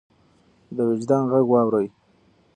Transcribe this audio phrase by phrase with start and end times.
[0.75, 1.87] د وجدان غږ واورئ.